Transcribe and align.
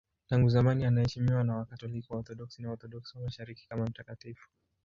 Tangu 0.29 0.49
zamani 0.49 0.85
anaheshimiwa 0.85 1.43
na 1.43 1.55
Wakatoliki, 1.57 2.13
Waorthodoksi 2.13 2.61
na 2.61 2.67
Waorthodoksi 2.67 3.17
wa 3.17 3.23
Mashariki 3.23 3.67
kama 3.67 3.85
mtakatifu. 3.85 4.49